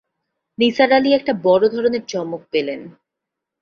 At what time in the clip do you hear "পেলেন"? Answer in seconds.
2.51-2.81